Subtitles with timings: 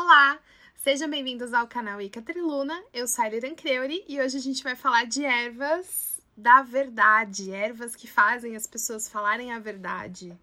[0.00, 0.38] Olá!
[0.76, 2.80] Sejam bem-vindos ao canal Ica Triluna.
[2.94, 7.50] Eu sou a Liran Creuri e hoje a gente vai falar de ervas da verdade,
[7.50, 10.38] ervas que fazem as pessoas falarem a verdade,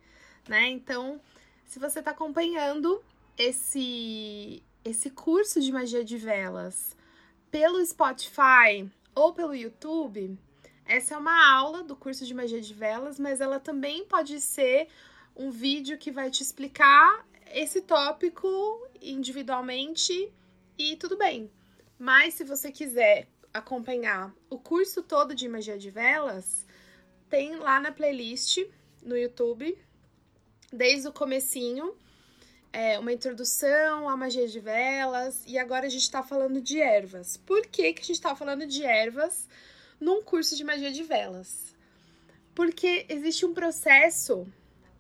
[0.45, 0.67] né?
[0.67, 1.21] Então,
[1.65, 3.01] se você está acompanhando
[3.37, 6.93] esse esse curso de magia de velas
[7.49, 10.37] pelo Spotify ou pelo YouTube,
[10.85, 14.89] essa é uma aula do curso de magia de velas, mas ela também pode ser
[15.33, 18.47] um vídeo que vai te explicar esse tópico
[19.11, 20.31] individualmente
[20.77, 21.49] e tudo bem.
[21.97, 26.65] Mas se você quiser acompanhar o curso todo de magia de velas,
[27.29, 28.59] tem lá na playlist
[29.01, 29.77] no YouTube,
[30.71, 31.95] desde o comecinho,
[32.73, 37.37] é, uma introdução à magia de velas, e agora a gente tá falando de ervas.
[37.37, 39.47] Por que, que a gente tá falando de ervas
[39.99, 41.73] num curso de magia de velas?
[42.53, 44.45] Porque existe um processo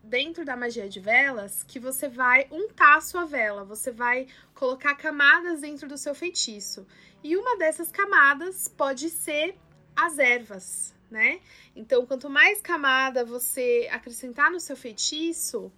[0.05, 4.95] dentro da magia de velas que você vai untar a sua vela, você vai colocar
[4.95, 6.87] camadas dentro do seu feitiço.
[7.23, 9.55] E uma dessas camadas pode ser
[9.95, 11.41] as ervas, né?
[11.75, 15.71] Então, quanto mais camada você acrescentar no seu feitiço,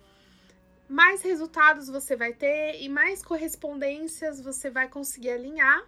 [0.89, 5.85] mais resultados você vai ter e mais correspondências você vai conseguir alinhar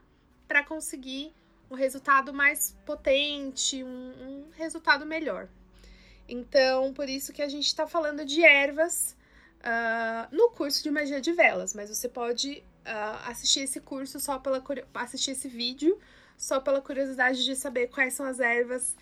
[0.48, 1.34] para conseguir
[1.70, 5.48] um resultado mais potente, um, um resultado melhor.
[6.30, 9.18] Então, por isso que a gente está falando de ervas
[9.60, 14.38] uh, no curso de magia de velas, mas você pode uh, assistir esse curso só
[14.40, 14.64] pela
[14.94, 16.00] assistir esse vídeo
[16.40, 18.96] só pela curiosidade de saber quais são as ervas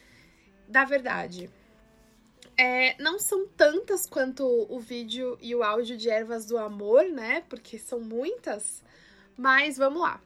[0.67, 1.52] da verdade.
[2.58, 7.44] É, não são tantas quanto o vídeo e o áudio de ervas do amor, né?
[7.47, 8.84] Porque são muitas,
[9.38, 10.19] mas vamos lá.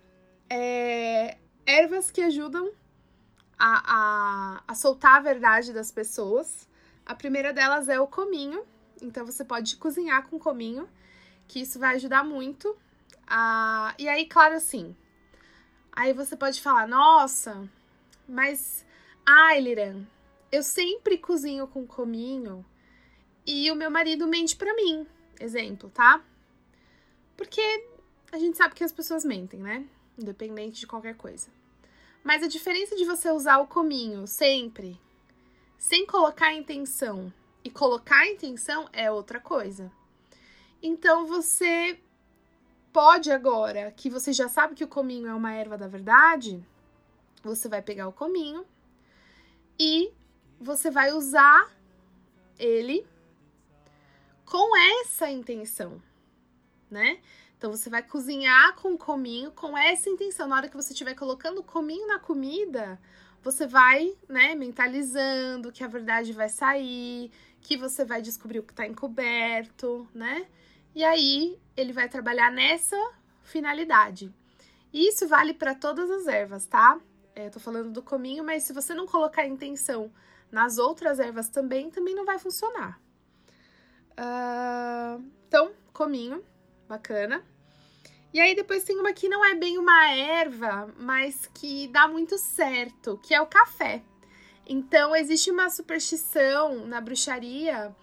[0.49, 2.71] É, ervas que ajudam
[3.59, 6.65] a, a, a soltar a verdade das pessoas
[7.05, 8.63] a primeira delas é o cominho,
[9.01, 10.87] então você pode cozinhar com cominho,
[11.47, 12.77] que isso vai ajudar muito.
[13.27, 14.95] Ah, e aí, claro, assim,
[15.91, 17.67] aí você pode falar, nossa,
[18.27, 18.85] mas,
[19.25, 20.05] ai, Liran,
[20.51, 22.65] eu sempre cozinho com cominho
[23.45, 25.05] e o meu marido mente para mim,
[25.39, 26.23] exemplo, tá?
[27.35, 27.61] Porque
[28.31, 29.85] a gente sabe que as pessoas mentem, né?
[30.17, 31.49] Independente de qualquer coisa.
[32.23, 34.99] Mas a diferença de você usar o cominho sempre
[35.81, 37.33] sem colocar intenção.
[37.63, 39.91] E colocar intenção é outra coisa.
[40.81, 41.99] Então você
[42.93, 46.63] pode agora, que você já sabe que o cominho é uma erva da verdade,
[47.43, 48.63] você vai pegar o cominho
[49.79, 50.13] e
[50.59, 51.71] você vai usar
[52.59, 53.03] ele
[54.45, 55.99] com essa intenção,
[56.91, 57.19] né?
[57.57, 60.47] Então você vai cozinhar com o cominho com essa intenção.
[60.47, 62.99] Na hora que você estiver colocando o cominho na comida,
[63.43, 67.31] você vai, né, mentalizando que a verdade vai sair,
[67.61, 70.47] que você vai descobrir o que está encoberto, né?
[70.93, 72.97] E aí ele vai trabalhar nessa
[73.43, 74.33] finalidade.
[74.93, 76.99] E isso vale para todas as ervas, tá?
[77.35, 80.11] É, eu tô falando do cominho, mas se você não colocar intenção
[80.51, 82.99] nas outras ervas também, também não vai funcionar.
[84.11, 86.43] Uh, então, cominho,
[86.87, 87.43] bacana.
[88.33, 92.37] E aí depois tem uma que não é bem uma erva, mas que dá muito
[92.37, 94.01] certo, que é o café.
[94.65, 97.93] Então existe uma superstição na bruxaria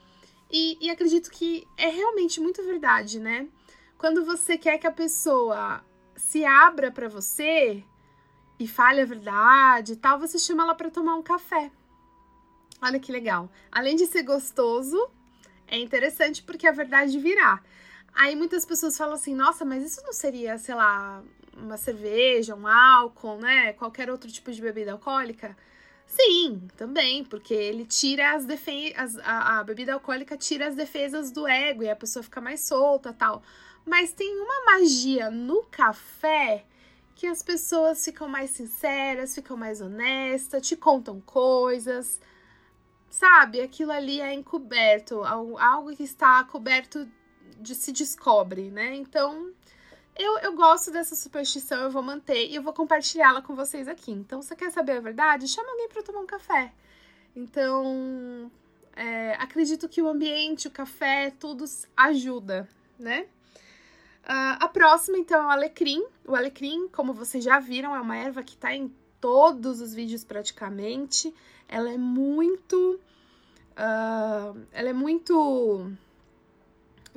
[0.50, 3.48] e, e acredito que é realmente muito verdade, né?
[3.96, 5.82] Quando você quer que a pessoa
[6.14, 7.82] se abra para você
[8.58, 11.70] e fale a verdade e tal, você chama ela para tomar um café.
[12.82, 13.50] Olha que legal.
[13.72, 15.10] Além de ser gostoso,
[15.66, 17.62] é interessante porque a verdade virá.
[18.14, 21.22] Aí muitas pessoas falam assim: nossa, mas isso não seria, sei lá,
[21.56, 23.72] uma cerveja, um álcool, né?
[23.74, 25.56] Qualquer outro tipo de bebida alcoólica?
[26.06, 29.18] Sim, também, porque ele tira as defesas.
[29.22, 33.12] A, a bebida alcoólica tira as defesas do ego e a pessoa fica mais solta
[33.12, 33.42] tal.
[33.84, 36.64] Mas tem uma magia no café
[37.14, 42.20] que as pessoas ficam mais sinceras, ficam mais honestas, te contam coisas.
[43.10, 47.08] Sabe, aquilo ali é encoberto, algo que está coberto
[47.60, 48.94] de se descobre, né?
[48.94, 49.52] Então,
[50.16, 54.10] eu, eu gosto dessa superstição, eu vou manter e eu vou compartilhá-la com vocês aqui.
[54.10, 55.46] Então, você quer saber a verdade?
[55.46, 56.72] Chama alguém para tomar um café.
[57.36, 58.50] Então,
[58.96, 61.64] é, acredito que o ambiente, o café, tudo
[61.96, 62.68] ajuda,
[62.98, 63.26] né?
[64.24, 66.04] Uh, a próxima, então, é o alecrim.
[66.26, 70.24] O alecrim, como vocês já viram, é uma erva que tá em todos os vídeos
[70.24, 71.32] praticamente.
[71.68, 73.00] Ela é muito.
[73.72, 75.90] Uh, ela é muito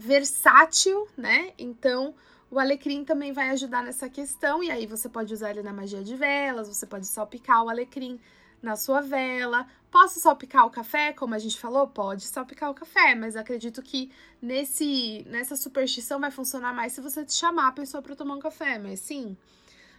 [0.02, 1.54] versátil, né?
[1.60, 2.16] Então,
[2.50, 6.04] o alecrim também vai ajudar nessa questão, e aí você pode usar ele na magia
[6.04, 8.20] de velas, você pode salpicar o alecrim
[8.64, 9.68] na sua vela.
[9.92, 11.88] Posso salpicar o café, como a gente falou?
[11.88, 14.12] Pode salpicar o café, mas acredito que
[14.42, 18.80] nesse nessa superstição vai funcionar mais se você chamar a pessoa para tomar um café,
[18.80, 19.38] mas sim.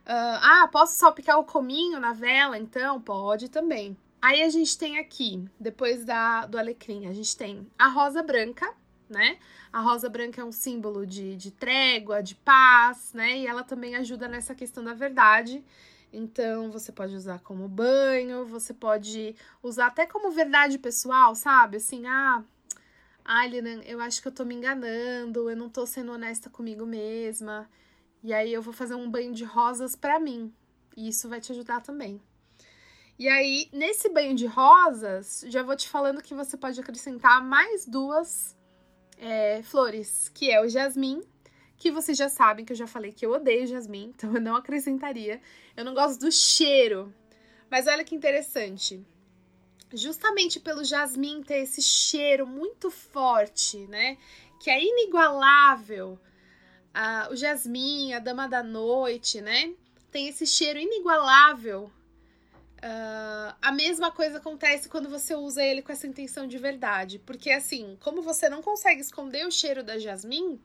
[0.05, 2.59] Uh, ah, posso salpicar o cominho na vela?
[2.59, 3.97] Então, pode também.
[4.21, 8.73] Aí a gente tem aqui, depois da, do alecrim, a gente tem a rosa branca,
[9.13, 9.39] né?
[9.73, 13.39] A rosa branca é um símbolo de, de trégua, de paz, né?
[13.39, 15.65] E ela também ajuda nessa questão da verdade.
[16.13, 21.79] Então, você pode usar como banho, você pode usar até como verdade pessoal, sabe?
[21.79, 22.45] Assim, ah,
[23.25, 26.85] ah, Lina, eu acho que eu tô me enganando, eu não tô sendo honesta comigo
[26.85, 27.69] mesma.
[28.23, 30.53] E aí eu vou fazer um banho de rosas para mim.
[30.97, 32.21] E isso vai te ajudar também.
[33.19, 37.87] E aí, nesse banho de rosas, já vou te falando que você pode acrescentar mais
[37.87, 38.57] duas
[39.23, 41.23] é, flores, que é o jasmim
[41.77, 44.57] que vocês já sabem que eu já falei que eu odeio jasmim, então eu não
[44.57, 45.41] acrescentaria.
[45.77, 47.13] Eu não gosto do cheiro.
[47.71, 49.05] Mas olha que interessante.
[49.93, 54.17] Justamente pelo jasmim ter esse cheiro muito forte, né?
[54.61, 56.19] Que é inigualável.
[56.95, 59.75] Ah, o jasmim, a dama da noite, né?
[60.11, 61.91] Tem esse cheiro inigualável.
[62.83, 67.21] Uh, a mesma coisa acontece quando você usa ele com essa intenção de verdade.
[67.21, 70.61] Porque, assim, como você não consegue esconder o cheiro da jasmim,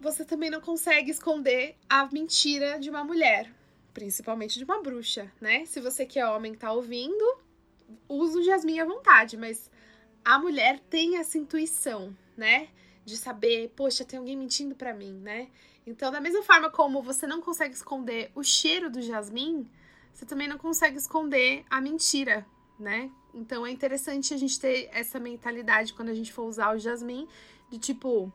[0.00, 3.48] você também não consegue esconder a mentira de uma mulher,
[3.94, 5.64] principalmente de uma bruxa, né?
[5.66, 7.38] Se você que é homem tá ouvindo,
[8.08, 9.70] usa o jasmim à vontade, mas
[10.24, 12.68] a mulher tem essa intuição, né?
[13.04, 15.48] De saber, poxa, tem alguém mentindo para mim, né?
[15.86, 19.68] Então, da mesma forma como você não consegue esconder o cheiro do jasmim,
[20.12, 22.46] você também não consegue esconder a mentira,
[22.78, 23.10] né?
[23.34, 27.26] Então é interessante a gente ter essa mentalidade quando a gente for usar o jasmim,
[27.70, 28.32] de tipo,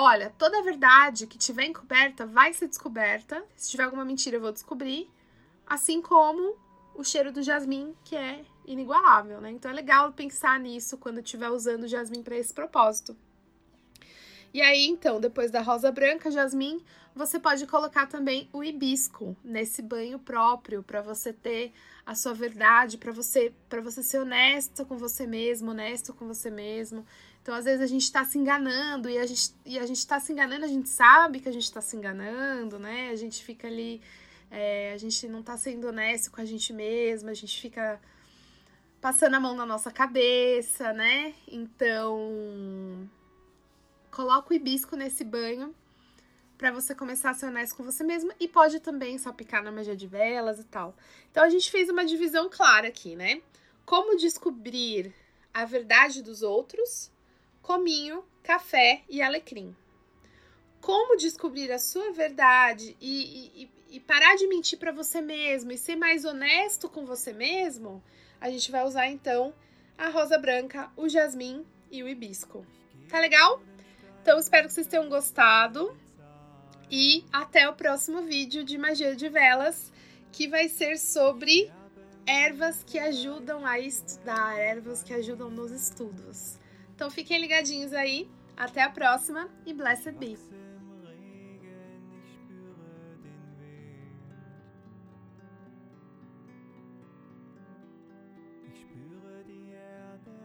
[0.00, 3.44] Olha, toda a verdade que tiver encoberta vai ser descoberta.
[3.56, 5.10] Se tiver alguma mentira, eu vou descobrir.
[5.66, 6.56] Assim como
[6.94, 9.50] o cheiro do jasmim, que é inigualável, né?
[9.50, 13.16] Então é legal pensar nisso quando estiver usando o jasmim para esse propósito.
[14.52, 16.82] E aí, então, depois da rosa branca, jasmim,
[17.14, 21.72] você pode colocar também o hibisco nesse banho próprio para você ter
[22.06, 26.50] a sua verdade, para você para você ser honesto com você mesmo, honesto com você
[26.50, 27.04] mesmo.
[27.42, 30.18] Então, às vezes a gente está se enganando e a gente e a gente está
[30.20, 33.10] se enganando, a gente sabe que a gente está se enganando, né?
[33.10, 34.00] A gente fica ali,
[34.50, 38.00] é, a gente não está sendo honesto com a gente mesmo, a gente fica
[39.00, 41.34] passando a mão na nossa cabeça, né?
[41.46, 43.08] Então,
[44.10, 45.74] coloca o hibisco nesse banho
[46.58, 49.96] para você começar a ser honesto com você mesma e pode também salpicar na magia
[49.96, 50.94] de velas e tal.
[51.30, 53.40] Então a gente fez uma divisão clara aqui, né?
[53.86, 55.14] Como descobrir
[55.54, 57.10] a verdade dos outros,
[57.62, 59.74] cominho, café e alecrim.
[60.80, 63.52] Como descobrir a sua verdade e,
[63.88, 68.02] e, e parar de mentir para você mesmo e ser mais honesto com você mesmo,
[68.40, 69.54] a gente vai usar então
[69.96, 72.64] a rosa branca, o jasmim e o hibisco.
[73.08, 73.60] Tá legal?
[74.28, 75.96] Então, espero que vocês tenham gostado.
[76.90, 79.90] E até o próximo vídeo de Magia de Velas,
[80.30, 81.72] que vai ser sobre
[82.26, 86.58] ervas que ajudam a estudar, ervas que ajudam nos estudos.
[86.94, 88.28] Então, fiquem ligadinhos aí.
[88.54, 90.36] Até a próxima e blessed be!